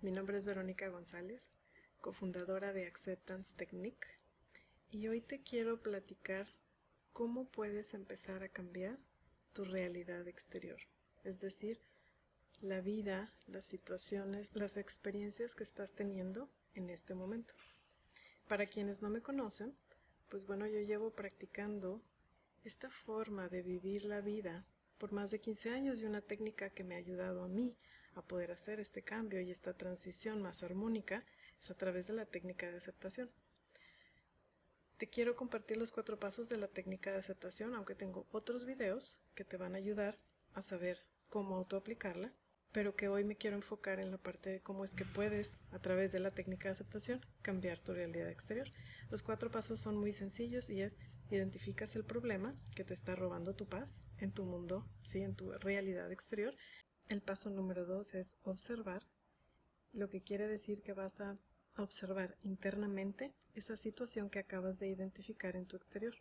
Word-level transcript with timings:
Mi 0.00 0.10
nombre 0.10 0.38
es 0.38 0.46
Verónica 0.46 0.88
González, 0.88 1.52
cofundadora 2.00 2.72
de 2.72 2.86
Acceptance 2.86 3.54
Technique, 3.56 4.08
y 4.88 5.06
hoy 5.08 5.20
te 5.20 5.42
quiero 5.42 5.82
platicar 5.82 6.48
cómo 7.12 7.46
puedes 7.46 7.92
empezar 7.92 8.42
a 8.42 8.48
cambiar 8.48 8.98
tu 9.52 9.66
realidad 9.66 10.26
exterior, 10.28 10.80
es 11.24 11.40
decir, 11.40 11.78
la 12.62 12.80
vida, 12.80 13.34
las 13.48 13.66
situaciones, 13.66 14.56
las 14.56 14.78
experiencias 14.78 15.54
que 15.54 15.64
estás 15.64 15.94
teniendo 15.94 16.48
en 16.72 16.88
este 16.88 17.14
momento. 17.14 17.52
Para 18.48 18.64
quienes 18.64 19.02
no 19.02 19.10
me 19.10 19.20
conocen, 19.20 19.76
pues 20.30 20.46
bueno, 20.46 20.66
yo 20.68 20.80
llevo 20.80 21.10
practicando 21.10 22.00
esta 22.64 22.88
forma 22.88 23.50
de 23.50 23.60
vivir 23.60 24.06
la 24.06 24.22
vida 24.22 24.64
por 24.96 25.12
más 25.12 25.30
de 25.30 25.38
15 25.38 25.68
años 25.68 25.98
y 25.98 26.06
una 26.06 26.22
técnica 26.22 26.70
que 26.70 26.82
me 26.82 26.94
ha 26.94 26.98
ayudado 26.98 27.44
a 27.44 27.48
mí 27.48 27.76
a 28.14 28.22
poder 28.22 28.50
hacer 28.52 28.80
este 28.80 29.02
cambio 29.02 29.40
y 29.40 29.50
esta 29.50 29.74
transición 29.74 30.42
más 30.42 30.62
armónica 30.62 31.24
es 31.60 31.70
a 31.70 31.76
través 31.76 32.06
de 32.06 32.14
la 32.14 32.26
técnica 32.26 32.70
de 32.70 32.78
aceptación. 32.78 33.30
Te 34.96 35.08
quiero 35.08 35.36
compartir 35.36 35.76
los 35.76 35.92
cuatro 35.92 36.18
pasos 36.18 36.48
de 36.48 36.58
la 36.58 36.68
técnica 36.68 37.10
de 37.10 37.18
aceptación, 37.18 37.74
aunque 37.74 37.94
tengo 37.94 38.26
otros 38.32 38.66
videos 38.66 39.18
que 39.34 39.44
te 39.44 39.56
van 39.56 39.74
a 39.74 39.78
ayudar 39.78 40.18
a 40.52 40.62
saber 40.62 41.06
cómo 41.28 41.56
autoaplicarla, 41.56 42.34
pero 42.72 42.94
que 42.94 43.08
hoy 43.08 43.24
me 43.24 43.36
quiero 43.36 43.56
enfocar 43.56 43.98
en 43.98 44.10
la 44.10 44.18
parte 44.18 44.50
de 44.50 44.60
cómo 44.60 44.84
es 44.84 44.94
que 44.94 45.04
puedes, 45.04 45.72
a 45.72 45.78
través 45.78 46.12
de 46.12 46.20
la 46.20 46.32
técnica 46.32 46.68
de 46.68 46.72
aceptación, 46.72 47.24
cambiar 47.42 47.78
tu 47.78 47.92
realidad 47.94 48.28
exterior. 48.28 48.68
Los 49.10 49.22
cuatro 49.22 49.50
pasos 49.50 49.80
son 49.80 49.96
muy 49.96 50.12
sencillos 50.12 50.68
y 50.70 50.82
es 50.82 50.96
identificas 51.30 51.96
el 51.96 52.04
problema 52.04 52.54
que 52.74 52.84
te 52.84 52.94
está 52.94 53.14
robando 53.14 53.54
tu 53.54 53.66
paz 53.66 54.00
en 54.18 54.32
tu 54.32 54.44
mundo, 54.44 54.86
¿sí? 55.04 55.22
en 55.22 55.34
tu 55.34 55.52
realidad 55.52 56.10
exterior, 56.12 56.54
el 57.10 57.22
paso 57.22 57.50
número 57.50 57.84
dos 57.86 58.14
es 58.14 58.38
observar, 58.44 59.02
lo 59.92 60.08
que 60.08 60.22
quiere 60.22 60.46
decir 60.46 60.80
que 60.80 60.92
vas 60.92 61.20
a 61.20 61.36
observar 61.76 62.36
internamente 62.44 63.34
esa 63.56 63.76
situación 63.76 64.30
que 64.30 64.38
acabas 64.38 64.78
de 64.78 64.88
identificar 64.88 65.56
en 65.56 65.66
tu 65.66 65.76
exterior. 65.76 66.14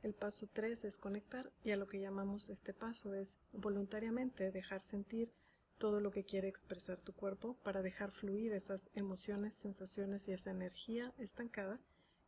El 0.00 0.14
paso 0.14 0.48
tres 0.52 0.84
es 0.84 0.96
conectar 0.96 1.52
y 1.64 1.72
a 1.72 1.76
lo 1.76 1.88
que 1.88 1.98
llamamos 1.98 2.50
este 2.50 2.72
paso 2.72 3.14
es 3.14 3.40
voluntariamente 3.52 4.52
dejar 4.52 4.84
sentir 4.84 5.32
todo 5.76 6.00
lo 6.00 6.12
que 6.12 6.24
quiere 6.24 6.46
expresar 6.46 7.00
tu 7.00 7.12
cuerpo 7.12 7.56
para 7.64 7.82
dejar 7.82 8.12
fluir 8.12 8.52
esas 8.52 8.90
emociones, 8.94 9.56
sensaciones 9.56 10.28
y 10.28 10.32
esa 10.32 10.52
energía 10.52 11.12
estancada 11.18 11.80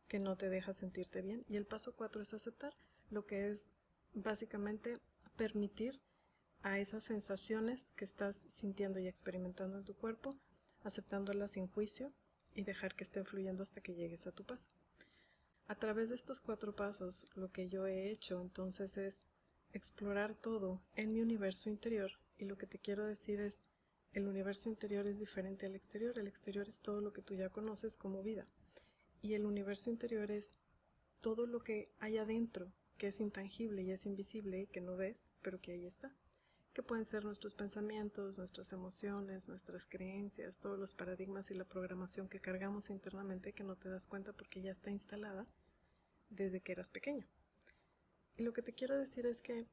que 0.09 0.19
no 0.19 0.35
te 0.35 0.49
deja 0.49 0.73
sentirte 0.73 1.21
bien. 1.21 1.45
Y 1.47 1.55
el 1.55 1.65
paso 1.65 1.95
cuatro 1.95 2.21
es 2.21 2.33
aceptar, 2.33 2.73
lo 3.09 3.25
que 3.25 3.51
es 3.51 3.69
básicamente 4.13 4.99
permitir 5.37 6.01
a 6.65 6.79
esas 6.79 7.03
sensaciones 7.03 7.91
que 7.95 8.05
estás 8.05 8.37
sintiendo 8.49 8.97
y 8.97 9.07
experimentando 9.07 9.77
en 9.77 9.83
tu 9.83 9.93
cuerpo, 9.93 10.35
aceptándolas 10.83 11.51
sin 11.51 11.67
juicio 11.67 12.11
y 12.55 12.63
dejar 12.63 12.95
que 12.95 13.03
estén 13.03 13.23
fluyendo 13.23 13.61
hasta 13.61 13.81
que 13.81 13.93
llegues 13.93 14.25
a 14.25 14.31
tu 14.31 14.43
paz. 14.43 14.67
A 15.67 15.75
través 15.75 16.09
de 16.09 16.15
estos 16.15 16.41
cuatro 16.41 16.75
pasos, 16.75 17.27
lo 17.35 17.51
que 17.51 17.69
yo 17.69 17.85
he 17.85 18.09
hecho 18.09 18.41
entonces 18.41 18.97
es 18.97 19.21
explorar 19.73 20.33
todo 20.33 20.81
en 20.95 21.13
mi 21.13 21.21
universo 21.21 21.69
interior 21.69 22.13
y 22.39 22.45
lo 22.45 22.57
que 22.57 22.65
te 22.65 22.79
quiero 22.79 23.05
decir 23.05 23.41
es, 23.41 23.61
el 24.13 24.27
universo 24.27 24.67
interior 24.67 25.05
es 25.05 25.19
diferente 25.19 25.67
al 25.67 25.75
exterior, 25.75 26.17
el 26.17 26.25
exterior 26.25 26.67
es 26.67 26.79
todo 26.79 26.99
lo 26.99 27.13
que 27.13 27.21
tú 27.21 27.35
ya 27.35 27.49
conoces 27.49 27.95
como 27.95 28.23
vida 28.23 28.47
y 29.21 29.35
el 29.35 29.45
universo 29.45 29.91
interior 29.91 30.31
es 30.31 30.57
todo 31.21 31.45
lo 31.45 31.59
que 31.59 31.91
hay 31.99 32.17
adentro, 32.17 32.71
que 32.97 33.09
es 33.09 33.19
intangible 33.19 33.83
y 33.83 33.91
es 33.91 34.07
invisible, 34.07 34.65
que 34.71 34.81
no 34.81 34.97
ves, 34.97 35.31
pero 35.43 35.61
que 35.61 35.73
ahí 35.73 35.85
está 35.85 36.11
que 36.75 36.83
pueden 36.83 37.05
ser 37.05 37.23
nuestros 37.23 37.53
pensamientos, 37.53 38.37
nuestras 38.37 38.73
emociones, 38.73 39.47
nuestras 39.47 39.87
creencias, 39.87 40.59
todos 40.59 40.77
los 40.77 40.93
paradigmas 40.93 41.49
y 41.49 41.55
la 41.55 41.63
programación 41.63 42.27
que 42.27 42.41
cargamos 42.41 42.89
internamente 42.89 43.53
que 43.53 43.63
no 43.63 43.77
te 43.77 43.87
das 43.87 44.07
cuenta 44.07 44.33
porque 44.33 44.61
ya 44.61 44.71
está 44.73 44.91
instalada 44.91 45.47
desde 46.29 46.59
que 46.59 46.73
eras 46.73 46.89
pequeño. 46.89 47.25
Y 48.35 48.43
lo 48.43 48.51
que 48.51 48.61
te 48.61 48.73
quiero 48.73 48.97
decir 48.97 49.25
es 49.25 49.41
que 49.41 49.65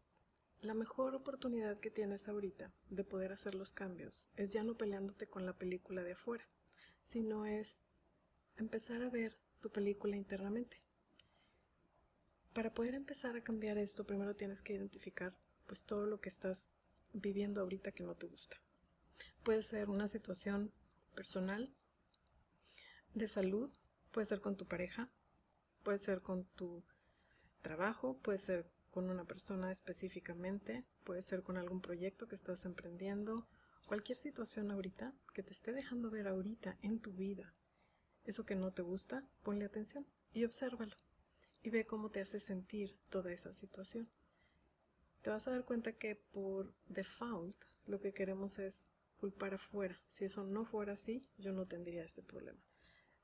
la 0.61 0.75
mejor 0.75 1.17
oportunidad 1.17 1.81
que 1.81 1.91
tienes 1.91 2.29
ahorita 2.29 2.73
de 2.89 3.03
poder 3.03 3.33
hacer 3.33 3.57
los 3.57 3.73
cambios 3.73 4.29
es 4.37 4.53
ya 4.53 4.63
no 4.63 4.77
peleándote 4.77 5.27
con 5.27 5.45
la 5.45 5.59
película 5.59 6.05
de 6.05 6.13
afuera, 6.13 6.45
sino 7.03 7.47
es 7.47 7.81
empezar 8.57 9.03
a 9.03 9.11
ver 9.11 9.37
tu 9.61 9.71
película 9.73 10.15
internamente. 10.15 10.81
Para 12.53 12.73
poder 12.73 12.95
empezar 12.95 13.35
a 13.35 13.43
cambiar 13.43 13.77
esto, 13.77 14.05
primero 14.05 14.37
tienes 14.37 14.63
que 14.63 14.75
identificar 14.75 15.37
pues 15.67 15.83
todo 15.83 16.07
lo 16.07 16.21
que 16.21 16.29
estás 16.29 16.69
viviendo 17.13 17.61
ahorita 17.61 17.93
que 17.93 18.03
no 18.03 18.15
te 18.15 18.27
gusta. 18.27 18.57
Puede 19.43 19.63
ser 19.63 19.89
una 19.91 20.09
situación 20.09 20.73
personal, 21.15 21.75
de 23.15 23.29
salud, 23.29 23.71
puede 24.11 24.27
ser 24.27 24.41
con 24.41 24.57
tu 24.57 24.67
pareja, 24.67 25.11
puede 25.83 25.99
ser 25.99 26.23
con 26.23 26.45
tu 26.45 26.83
trabajo, 27.61 28.19
puede 28.19 28.39
ser 28.39 28.71
con 28.91 29.11
una 29.11 29.25
persona 29.25 29.71
específicamente, 29.71 30.85
puede 31.05 31.23
ser 31.23 31.43
con 31.43 31.57
algún 31.57 31.81
proyecto 31.81 32.29
que 32.29 32.35
estás 32.35 32.65
emprendiendo, 32.65 33.47
cualquier 33.87 34.17
situación 34.17 34.71
ahorita 34.71 35.13
que 35.35 35.43
te 35.43 35.53
esté 35.53 35.73
dejando 35.73 36.11
ver 36.11 36.29
ahorita 36.29 36.79
en 36.83 37.01
tu 37.01 37.13
vida. 37.13 37.55
Eso 38.25 38.45
que 38.45 38.55
no 38.55 38.73
te 38.73 38.83
gusta, 38.83 39.27
ponle 39.43 39.65
atención 39.65 40.07
y 40.33 40.45
obsérvalo 40.45 40.97
y 41.63 41.71
ve 41.71 41.87
cómo 41.87 42.11
te 42.11 42.21
hace 42.21 42.41
sentir 42.41 42.99
toda 43.11 43.33
esa 43.33 43.55
situación 43.55 44.09
te 45.23 45.31
vas 45.31 45.47
a 45.47 45.53
dar 45.53 45.65
cuenta 45.65 45.93
que 45.93 46.17
por 46.17 46.75
default 46.89 47.57
lo 47.87 48.01
que 48.01 48.13
queremos 48.13 48.59
es 48.59 48.85
culpar 49.19 49.55
afuera. 49.55 49.99
Si 50.09 50.25
eso 50.25 50.45
no 50.45 50.65
fuera 50.65 50.95
así, 50.95 51.23
yo 51.39 51.53
no 51.53 51.67
tendría 51.67 52.05
este 52.05 52.23
problema. 52.23 52.61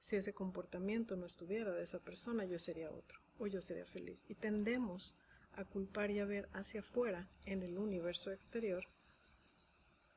Si 0.01 0.15
ese 0.15 0.33
comportamiento 0.33 1.17
no 1.17 1.27
estuviera 1.27 1.73
de 1.73 1.83
esa 1.83 1.99
persona, 1.99 2.45
yo 2.45 2.61
sería 2.61 2.91
otro, 2.91 3.21
o 3.39 3.49
yo 3.49 3.61
sería 3.61 3.85
feliz. 3.85 4.25
Y 4.29 4.37
tendemos 4.37 5.17
a 5.53 5.65
culpar 5.65 6.13
y 6.13 6.21
a 6.21 6.25
ver 6.25 6.49
hacia 6.53 6.81
afuera, 6.81 7.29
en 7.45 7.65
el 7.65 7.79
universo 7.79 8.31
exterior, 8.31 8.85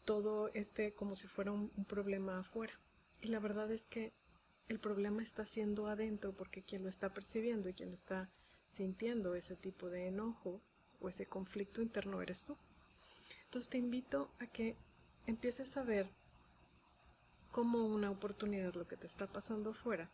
todo 0.05 0.49
este 0.53 0.93
como 0.93 1.15
si 1.15 1.27
fuera 1.27 1.51
un, 1.51 1.71
un 1.75 1.85
problema 1.85 2.39
afuera. 2.39 2.79
Y 3.21 3.29
la 3.29 3.39
verdad 3.39 3.71
es 3.71 3.85
que 3.85 4.13
el 4.67 4.79
problema 4.79 5.23
está 5.23 5.45
siendo 5.45 5.87
adentro 5.87 6.33
porque 6.33 6.61
quien 6.61 6.83
lo 6.83 6.89
está 6.89 7.11
percibiendo 7.11 7.69
y 7.69 7.73
quien 7.73 7.91
está 7.91 8.29
sintiendo 8.67 9.33
ese 9.33 9.55
tipo 9.55 9.89
de 9.89 10.07
enojo 10.07 10.61
o 11.01 11.09
ese 11.09 11.25
conflicto 11.25 11.81
interno 11.81 12.21
eres 12.21 12.45
tú. 12.45 12.55
Entonces 13.45 13.69
te 13.69 13.77
invito 13.77 14.31
a 14.39 14.47
que 14.47 14.75
empieces 15.27 15.75
a 15.77 15.83
ver 15.83 16.09
como 17.51 17.85
una 17.85 18.09
oportunidad 18.09 18.73
lo 18.75 18.87
que 18.87 18.97
te 18.97 19.07
está 19.07 19.27
pasando 19.27 19.71
afuera 19.71 20.09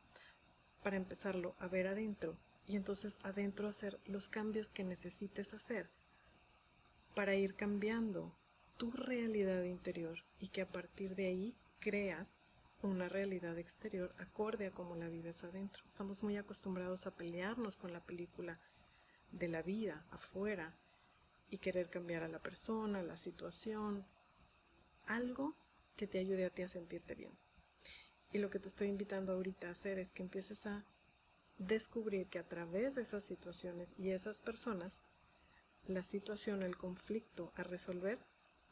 para 0.82 0.98
empezarlo 0.98 1.56
a 1.60 1.68
ver 1.68 1.88
adentro 1.88 2.36
y 2.68 2.76
entonces 2.76 3.20
adentro 3.24 3.68
hacer 3.68 4.00
los 4.06 4.28
cambios 4.28 4.70
que 4.70 4.84
necesites 4.84 5.54
hacer 5.54 5.90
para 7.16 7.36
ir 7.36 7.56
cambiando 7.56 8.36
tu 8.78 8.92
realidad 8.92 9.64
interior 9.64 10.20
y 10.40 10.50
que 10.50 10.62
a 10.62 10.68
partir 10.68 11.16
de 11.16 11.28
ahí 11.28 11.56
creas 11.80 12.44
una 12.82 13.10
realidad 13.10 13.58
exterior 13.58 14.14
acorde 14.20 14.68
a 14.68 14.72
cómo 14.72 14.96
la 14.96 15.08
vives 15.08 15.44
adentro. 15.44 15.84
Estamos 15.88 16.22
muy 16.22 16.38
acostumbrados 16.38 17.08
a 17.08 17.16
pelearnos 17.16 17.76
con 17.76 17.92
la 17.92 18.02
película 18.02 18.60
de 19.32 19.48
la 19.48 19.62
vida 19.62 20.06
afuera 20.12 20.74
y 21.50 21.58
querer 21.60 21.90
cambiar 21.90 22.24
a 22.24 22.28
la 22.28 22.40
persona, 22.40 23.02
la 23.04 23.18
situación, 23.18 24.06
algo 25.06 25.56
que 25.96 26.08
te 26.08 26.20
ayude 26.20 26.46
a 26.46 26.50
ti 26.50 26.64
a 26.64 26.68
sentirte 26.68 27.16
bien. 27.16 27.32
Y 28.32 28.40
lo 28.40 28.50
que 28.50 28.60
te 28.60 28.68
estoy 28.68 28.90
invitando 28.90 29.34
ahorita 29.34 29.68
a 29.68 29.72
hacer 29.72 30.00
es 30.00 30.12
que 30.12 30.24
empieces 30.24 30.66
a 30.66 30.84
descubrir 31.58 32.28
que 32.28 32.40
a 32.40 32.48
través 32.48 32.96
de 32.96 33.02
esas 33.02 33.24
situaciones 33.24 33.96
y 33.98 34.12
esas 34.12 34.40
personas, 34.40 35.00
la 35.88 36.04
situación, 36.04 36.62
el 36.62 36.78
conflicto 36.78 37.52
a 37.56 37.64
resolver, 37.64 38.20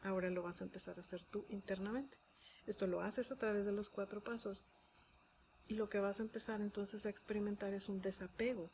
ahora 0.02 0.30
lo 0.30 0.44
vas 0.44 0.62
a 0.62 0.66
empezar 0.66 0.98
a 0.98 1.02
hacer 1.02 1.24
tú 1.24 1.46
internamente. 1.50 2.18
Esto 2.68 2.88
lo 2.88 3.02
haces 3.02 3.32
a 3.32 3.38
través 3.38 3.66
de 3.66 3.72
los 3.72 3.90
cuatro 3.90 4.24
pasos 4.24 4.66
y 5.68 5.76
lo 5.76 5.90
que 5.90 6.00
vas 6.00 6.20
a 6.20 6.24
empezar 6.24 6.62
entonces 6.62 7.06
a 7.06 7.10
experimentar 7.10 7.74
es 7.74 7.90
un 7.90 8.02
desapego 8.02 8.70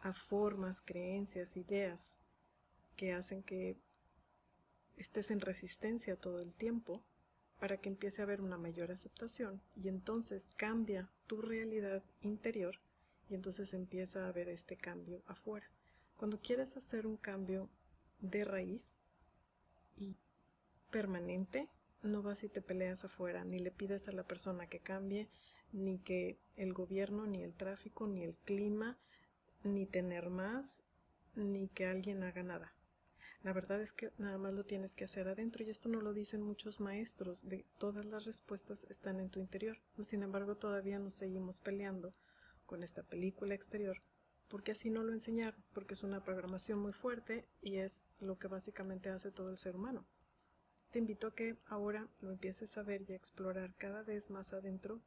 a 0.00 0.12
formas, 0.12 0.80
creencias, 0.80 1.56
ideas 1.56 2.16
que 2.96 3.12
hacen 3.12 3.42
que 3.42 3.76
estés 4.96 5.30
en 5.30 5.40
resistencia 5.40 6.16
todo 6.16 6.40
el 6.40 6.54
tiempo 6.56 7.02
para 7.60 7.76
que 7.76 7.88
empiece 7.88 8.22
a 8.22 8.24
haber 8.24 8.40
una 8.40 8.58
mayor 8.58 8.90
aceptación 8.90 9.60
y 9.76 9.88
entonces 9.88 10.48
cambia 10.56 11.08
tu 11.26 11.40
realidad 11.42 12.02
interior 12.22 12.76
y 13.28 13.34
entonces 13.34 13.74
empieza 13.74 14.24
a 14.24 14.28
haber 14.28 14.48
este 14.48 14.76
cambio 14.76 15.22
afuera. 15.26 15.66
Cuando 16.16 16.40
quieres 16.40 16.76
hacer 16.76 17.06
un 17.06 17.16
cambio 17.16 17.68
de 18.20 18.44
raíz 18.44 18.98
y 19.96 20.16
permanente, 20.90 21.68
no 22.02 22.22
vas 22.22 22.44
y 22.44 22.48
te 22.48 22.62
peleas 22.62 23.04
afuera, 23.04 23.44
ni 23.44 23.58
le 23.58 23.70
pides 23.70 24.08
a 24.08 24.12
la 24.12 24.22
persona 24.22 24.68
que 24.68 24.80
cambie, 24.80 25.28
ni 25.72 25.98
que 25.98 26.38
el 26.56 26.72
gobierno, 26.72 27.26
ni 27.26 27.42
el 27.42 27.54
tráfico, 27.54 28.06
ni 28.06 28.22
el 28.22 28.34
clima, 28.44 28.96
ni 29.62 29.86
tener 29.86 30.30
más, 30.30 30.82
ni 31.34 31.68
que 31.68 31.86
alguien 31.86 32.22
haga 32.22 32.42
nada. 32.42 32.72
La 33.42 33.52
verdad 33.52 33.80
es 33.80 33.92
que 33.92 34.10
nada 34.18 34.38
más 34.38 34.52
lo 34.52 34.64
tienes 34.64 34.94
que 34.94 35.04
hacer 35.04 35.28
adentro 35.28 35.64
y 35.64 35.70
esto 35.70 35.88
no 35.88 36.00
lo 36.00 36.12
dicen 36.12 36.42
muchos 36.42 36.80
maestros, 36.80 37.48
de 37.48 37.64
todas 37.78 38.04
las 38.04 38.24
respuestas 38.24 38.84
están 38.90 39.20
en 39.20 39.30
tu 39.30 39.40
interior. 39.40 39.78
Sin 40.02 40.22
embargo, 40.22 40.56
todavía 40.56 40.98
nos 40.98 41.14
seguimos 41.14 41.60
peleando 41.60 42.14
con 42.66 42.82
esta 42.82 43.02
película 43.02 43.54
exterior 43.54 44.02
porque 44.48 44.72
así 44.72 44.90
no 44.90 45.02
lo 45.02 45.12
enseñaron, 45.12 45.62
porque 45.72 45.94
es 45.94 46.02
una 46.02 46.24
programación 46.24 46.78
muy 46.78 46.92
fuerte 46.92 47.46
y 47.60 47.76
es 47.76 48.06
lo 48.18 48.38
que 48.38 48.48
básicamente 48.48 49.10
hace 49.10 49.30
todo 49.30 49.50
el 49.50 49.58
ser 49.58 49.76
humano. 49.76 50.06
Te 50.90 50.98
invito 50.98 51.26
a 51.26 51.34
que 51.34 51.58
ahora 51.66 52.08
lo 52.20 52.30
empieces 52.30 52.78
a 52.78 52.82
ver 52.82 53.02
y 53.02 53.12
a 53.12 53.16
explorar 53.16 53.74
cada 53.76 54.02
vez 54.02 54.30
más 54.30 54.54
adentro 54.54 55.00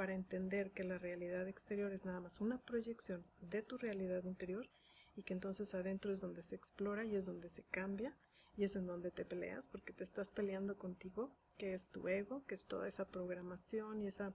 para 0.00 0.14
entender 0.14 0.70
que 0.70 0.82
la 0.82 0.96
realidad 0.96 1.46
exterior 1.46 1.92
es 1.92 2.06
nada 2.06 2.20
más 2.20 2.40
una 2.40 2.56
proyección 2.56 3.22
de 3.42 3.60
tu 3.60 3.76
realidad 3.76 4.24
interior 4.24 4.66
y 5.14 5.24
que 5.24 5.34
entonces 5.34 5.74
adentro 5.74 6.10
es 6.10 6.22
donde 6.22 6.42
se 6.42 6.56
explora 6.56 7.04
y 7.04 7.16
es 7.16 7.26
donde 7.26 7.50
se 7.50 7.64
cambia 7.64 8.16
y 8.56 8.64
es 8.64 8.76
en 8.76 8.86
donde 8.86 9.10
te 9.10 9.26
peleas 9.26 9.66
porque 9.66 9.92
te 9.92 10.02
estás 10.02 10.32
peleando 10.32 10.78
contigo, 10.78 11.36
que 11.58 11.74
es 11.74 11.90
tu 11.90 12.08
ego, 12.08 12.46
que 12.46 12.54
es 12.54 12.64
toda 12.64 12.88
esa 12.88 13.08
programación 13.10 14.00
y 14.00 14.06
ese 14.06 14.32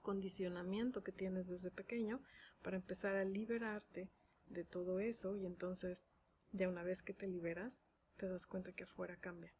condicionamiento 0.00 1.04
que 1.04 1.12
tienes 1.12 1.46
desde 1.46 1.70
pequeño 1.70 2.20
para 2.60 2.78
empezar 2.78 3.14
a 3.14 3.24
liberarte 3.24 4.10
de 4.46 4.64
todo 4.64 4.98
eso 4.98 5.36
y 5.36 5.46
entonces 5.46 6.06
ya 6.50 6.68
una 6.68 6.82
vez 6.82 7.02
que 7.02 7.14
te 7.14 7.28
liberas 7.28 7.86
te 8.16 8.26
das 8.26 8.46
cuenta 8.46 8.72
que 8.72 8.82
afuera 8.82 9.16
cambia. 9.16 9.54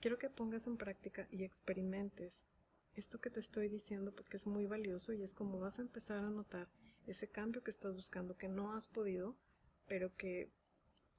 Quiero 0.00 0.16
que 0.16 0.30
pongas 0.30 0.66
en 0.66 0.78
práctica 0.78 1.28
y 1.30 1.44
experimentes 1.44 2.46
esto 2.94 3.20
que 3.20 3.30
te 3.30 3.40
estoy 3.40 3.68
diciendo 3.68 4.12
porque 4.12 4.36
es 4.36 4.46
muy 4.46 4.66
valioso 4.66 5.12
y 5.12 5.22
es 5.22 5.34
como 5.34 5.58
vas 5.58 5.78
a 5.78 5.82
empezar 5.82 6.24
a 6.24 6.30
notar 6.30 6.68
ese 7.06 7.28
cambio 7.28 7.62
que 7.62 7.70
estás 7.70 7.94
buscando 7.94 8.36
que 8.36 8.48
no 8.48 8.74
has 8.74 8.86
podido 8.86 9.36
pero 9.86 10.14
que 10.16 10.50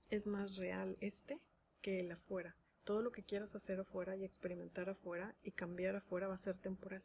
es 0.09 0.27
más 0.27 0.57
real 0.57 0.97
este 1.01 1.39
que 1.81 1.99
el 1.99 2.11
afuera. 2.11 2.55
Todo 2.83 3.01
lo 3.01 3.11
que 3.11 3.23
quieras 3.23 3.55
hacer 3.55 3.79
afuera 3.79 4.15
y 4.15 4.23
experimentar 4.23 4.89
afuera 4.89 5.35
y 5.43 5.51
cambiar 5.51 5.95
afuera 5.95 6.27
va 6.27 6.35
a 6.35 6.39
ser 6.39 6.57
temporal 6.57 7.03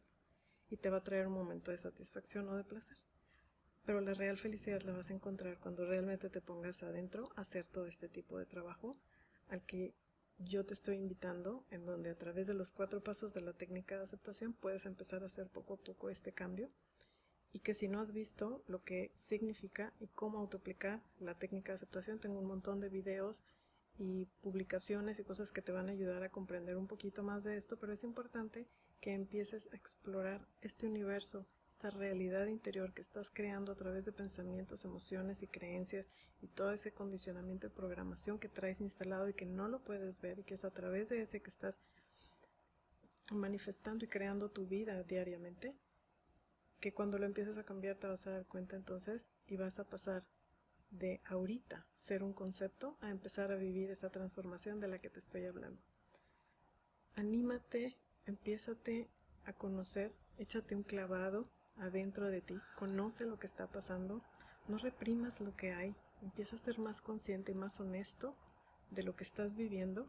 y 0.71 0.77
te 0.77 0.91
va 0.91 0.99
a 0.99 1.05
traer 1.05 1.27
un 1.27 1.35
momento 1.35 1.71
de 1.71 1.79
satisfacción 1.79 2.49
o 2.49 2.57
de 2.57 2.65
placer. 2.65 2.99
Pero 3.85 4.01
la 4.01 4.13
real 4.13 4.37
felicidad 4.37 4.83
la 4.83 4.93
vas 4.93 5.11
a 5.11 5.15
encontrar 5.15 5.59
cuando 5.59 5.87
realmente 5.87 6.29
te 6.29 6.41
pongas 6.41 6.83
adentro 6.83 7.31
a 7.37 7.43
hacer 7.43 7.67
todo 7.67 7.87
este 7.87 8.09
tipo 8.09 8.39
de 8.39 8.45
trabajo 8.45 8.93
al 9.49 9.65
que 9.65 9.95
yo 10.39 10.65
te 10.65 10.75
estoy 10.75 10.97
invitando, 10.97 11.65
en 11.71 11.85
donde 11.85 12.11
a 12.11 12.19
través 12.19 12.47
de 12.47 12.55
los 12.55 12.73
cuatro 12.73 13.03
pasos 13.03 13.35
de 13.35 13.41
la 13.41 13.53
técnica 13.53 13.97
de 13.97 14.05
aceptación 14.05 14.53
puedes 14.53 14.87
empezar 14.87 15.23
a 15.23 15.27
hacer 15.27 15.49
poco 15.49 15.75
a 15.75 15.77
poco 15.79 16.11
este 16.11 16.33
cambio. 16.33 16.71
Y 17.53 17.61
que 17.61 17.75
si 17.75 17.89
no 17.89 18.01
has 18.01 18.13
visto 18.13 18.63
lo 18.67 18.85
que 18.85 19.11
significa 19.15 19.93
y 20.01 20.07
cómo 20.09 20.39
autoaplicar 20.39 21.03
la 21.19 21.35
técnica 21.35 21.73
de 21.73 21.77
aceptación, 21.77 22.19
tengo 22.19 22.39
un 22.39 22.47
montón 22.47 22.79
de 22.81 22.89
videos 22.89 23.43
y 23.99 24.27
publicaciones 24.43 25.19
y 25.19 25.25
cosas 25.25 25.51
que 25.51 25.63
te 25.63 25.73
van 25.73 25.89
a 25.89 25.93
ayudar 25.93 26.23
a 26.23 26.31
comprender 26.31 26.77
un 26.77 26.87
poquito 26.87 27.23
más 27.23 27.45
de 27.45 27.57
esto, 27.57 27.79
pero 27.79 27.93
es 27.93 28.05
importante 28.05 28.67
que 29.01 29.13
empieces 29.13 29.69
a 29.73 29.77
explorar 29.77 30.47
este 30.61 30.87
universo, 30.87 31.47
esta 31.79 31.91
realidad 31.91 32.49
interior 32.49 32.93
que 32.93 33.03
estás 33.03 33.31
creando 33.31 33.71
a 33.71 33.77
través 33.77 34.05
de 34.05 34.11
pensamientos, 34.11 34.85
emociones 34.85 35.45
y 35.45 35.47
creencias 35.47 36.09
y 36.43 36.49
todo 36.49 36.73
ese 36.73 36.91
condicionamiento 36.91 37.69
de 37.69 37.73
programación 37.73 38.41
que 38.41 38.49
traes 38.49 38.81
instalado 38.81 39.29
y 39.29 39.35
que 39.35 39.47
no 39.47 39.69
lo 39.69 39.79
puedes 39.79 40.21
ver 40.21 40.41
y 40.41 40.43
que 40.43 40.55
es 40.55 40.65
a 40.65 40.73
través 40.73 41.09
de 41.09 41.23
ese 41.23 41.41
que 41.41 41.51
estás 41.51 41.79
manifestando 43.33 44.05
y 44.05 44.09
creando 44.09 44.51
tu 44.51 44.67
vida 44.67 45.05
diariamente 45.05 45.73
que 46.81 46.93
cuando 46.93 47.17
lo 47.17 47.27
empieces 47.27 47.57
a 47.59 47.63
cambiar 47.63 47.95
te 47.95 48.09
vas 48.09 48.27
a 48.27 48.33
dar 48.33 48.47
cuenta 48.47 48.75
entonces 48.75 49.31
y 49.47 49.57
vas 49.57 49.79
a 49.79 49.85
pasar 49.85 50.25
de 50.91 51.21
ahorita 51.27 51.87
ser 51.95 52.25
un 52.25 52.33
concepto 52.33 52.99
a 53.01 53.09
empezar 53.09 53.53
a 53.53 53.57
vivir 53.57 53.89
esa 53.93 54.11
transformación 54.11 54.81
de 54.81 54.89
la 54.89 54.99
que 54.99 55.11
te 55.11 55.21
estoy 55.21 55.45
hablando. 55.45 55.81
Anímate, 57.15 57.97
empiézate 58.27 59.09
a 59.45 59.53
conocer, 59.53 60.13
échate 60.39 60.75
un 60.75 60.83
clavado 60.83 61.49
adentro 61.81 62.29
de 62.29 62.41
ti, 62.41 62.59
conoce 62.77 63.27
lo 63.27 63.39
que 63.39 63.47
está 63.47 63.67
pasando, 63.67 64.23
no 64.69 64.79
reprimas 64.79 65.41
lo 65.41 65.57
que 65.57 65.73
hay, 65.73 65.95
empieza 66.23 66.57
a 66.57 66.59
ser 66.59 66.79
más 66.79 67.01
consciente 67.01 67.53
y 67.53 67.55
más 67.55 67.81
honesto 67.81 68.37
de 68.91 69.03
lo 69.03 69.15
que 69.17 69.25
estás 69.25 69.57
viviendo 69.57 70.07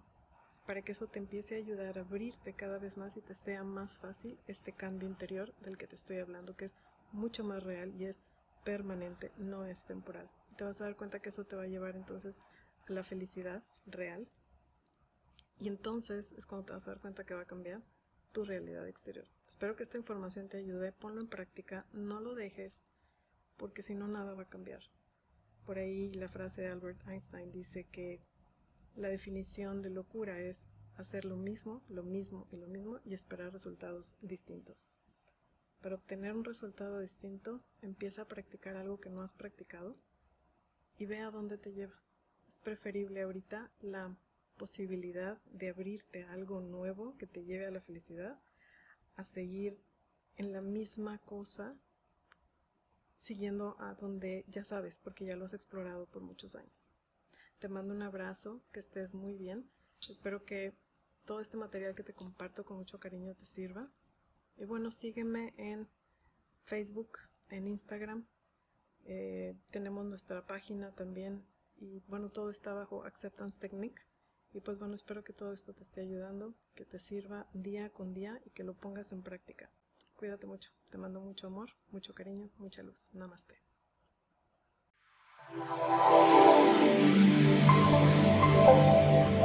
para 0.65 0.83
que 0.83 0.91
eso 0.91 1.07
te 1.07 1.17
empiece 1.17 1.55
a 1.55 1.57
ayudar 1.57 1.97
a 1.97 2.01
abrirte 2.01 2.53
cada 2.53 2.77
vez 2.77 2.97
más 2.97 3.17
y 3.17 3.21
te 3.21 3.33
sea 3.33 3.63
más 3.63 3.97
fácil 3.97 4.37
este 4.47 4.71
cambio 4.71 5.09
interior 5.09 5.51
del 5.61 5.79
que 5.79 5.87
te 5.87 5.95
estoy 5.95 6.19
hablando, 6.19 6.55
que 6.55 6.65
es 6.65 6.75
mucho 7.11 7.43
más 7.43 7.63
real 7.63 7.91
y 7.99 8.05
es 8.05 8.21
permanente, 8.63 9.31
no 9.37 9.65
es 9.65 9.85
temporal. 9.85 10.29
Te 10.57 10.63
vas 10.63 10.79
a 10.79 10.83
dar 10.83 10.95
cuenta 10.95 11.19
que 11.21 11.29
eso 11.29 11.43
te 11.43 11.55
va 11.55 11.63
a 11.63 11.67
llevar 11.67 11.95
entonces 11.95 12.39
a 12.87 12.93
la 12.93 13.03
felicidad 13.03 13.63
real 13.87 14.27
y 15.59 15.69
entonces 15.69 16.33
es 16.33 16.45
cuando 16.45 16.67
te 16.67 16.73
vas 16.73 16.87
a 16.87 16.91
dar 16.91 17.01
cuenta 17.01 17.23
que 17.23 17.33
va 17.33 17.41
a 17.41 17.47
cambiar 17.47 17.81
tu 18.31 18.45
realidad 18.45 18.87
exterior. 18.87 19.27
Espero 19.47 19.75
que 19.75 19.83
esta 19.83 19.97
información 19.97 20.47
te 20.47 20.57
ayude, 20.57 20.91
ponlo 20.91 21.21
en 21.21 21.27
práctica, 21.27 21.85
no 21.91 22.19
lo 22.19 22.35
dejes 22.35 22.83
porque 23.57 23.83
si 23.83 23.95
no 23.95 24.07
nada 24.07 24.33
va 24.33 24.43
a 24.43 24.49
cambiar. 24.49 24.81
Por 25.65 25.77
ahí 25.77 26.11
la 26.13 26.29
frase 26.29 26.61
de 26.61 26.69
Albert 26.69 27.07
Einstein 27.07 27.51
dice 27.51 27.85
que 27.85 28.21
la 28.95 29.09
definición 29.09 29.81
de 29.81 29.89
locura 29.89 30.39
es 30.39 30.67
hacer 30.95 31.25
lo 31.25 31.37
mismo, 31.37 31.83
lo 31.89 32.03
mismo 32.03 32.47
y 32.51 32.57
lo 32.57 32.67
mismo 32.67 32.99
y 33.05 33.13
esperar 33.13 33.53
resultados 33.53 34.17
distintos. 34.21 34.91
Para 35.81 35.95
obtener 35.95 36.35
un 36.35 36.43
resultado 36.43 36.99
distinto, 36.99 37.63
empieza 37.81 38.23
a 38.23 38.27
practicar 38.27 38.75
algo 38.75 38.99
que 38.99 39.09
no 39.09 39.21
has 39.21 39.33
practicado 39.33 39.93
y 40.97 41.05
ve 41.05 41.19
a 41.19 41.31
dónde 41.31 41.57
te 41.57 41.71
lleva. 41.71 41.95
Es 42.47 42.59
preferible 42.59 43.21
ahorita 43.21 43.71
la 43.79 44.17
posibilidad 44.59 45.41
de 45.45 45.69
abrirte 45.69 46.25
a 46.25 46.33
algo 46.33 46.61
nuevo 46.61 47.17
que 47.17 47.25
te 47.25 47.43
lleve 47.43 47.65
a 47.65 47.71
la 47.71 47.81
felicidad 47.81 48.37
a 49.15 49.23
seguir 49.23 49.79
en 50.35 50.51
la 50.51 50.61
misma 50.61 51.17
cosa 51.19 51.75
siguiendo 53.15 53.75
a 53.79 53.95
donde 53.95 54.45
ya 54.47 54.63
sabes 54.63 54.99
porque 54.99 55.25
ya 55.25 55.35
lo 55.35 55.45
has 55.45 55.53
explorado 55.53 56.05
por 56.05 56.21
muchos 56.21 56.55
años. 56.55 56.89
Te 57.59 57.67
mando 57.67 57.93
un 57.93 58.01
abrazo, 58.01 58.61
que 58.71 58.79
estés 58.79 59.13
muy 59.13 59.33
bien. 59.33 59.69
Espero 60.09 60.45
que 60.45 60.73
todo 61.25 61.41
este 61.41 61.57
material 61.57 61.95
que 61.95 62.03
te 62.03 62.13
comparto 62.13 62.63
con 62.63 62.77
mucho 62.77 62.99
cariño 62.99 63.35
te 63.35 63.45
sirva. 63.45 63.89
Y 64.57 64.65
bueno, 64.65 64.91
sígueme 64.91 65.53
en 65.57 65.87
Facebook, 66.63 67.19
en 67.49 67.67
Instagram. 67.67 68.25
Eh, 69.05 69.55
tenemos 69.71 70.05
nuestra 70.05 70.45
página 70.45 70.91
también. 70.91 71.43
Y 71.77 72.01
bueno, 72.07 72.29
todo 72.29 72.49
está 72.49 72.73
bajo 72.73 73.03
Acceptance 73.03 73.59
Technique. 73.59 74.08
Y 74.53 74.61
pues 74.61 74.79
bueno, 74.79 74.95
espero 74.95 75.23
que 75.23 75.33
todo 75.33 75.53
esto 75.53 75.73
te 75.73 75.83
esté 75.83 76.01
ayudando, 76.01 76.55
que 76.75 76.85
te 76.85 76.99
sirva 76.99 77.47
día 77.53 77.89
con 77.91 78.13
día 78.13 78.41
y 78.45 78.49
que 78.49 78.63
lo 78.63 78.73
pongas 78.73 79.11
en 79.11 79.21
práctica. 79.21 79.69
Cuídate 80.15 80.47
mucho. 80.47 80.71
Te 80.89 80.97
mando 80.97 81.21
mucho 81.21 81.47
amor, 81.47 81.69
mucho 81.91 82.13
cariño, 82.13 82.49
mucha 82.57 82.83
luz. 82.83 83.13
Namaste. 83.13 83.61
Thank. 88.59 89.39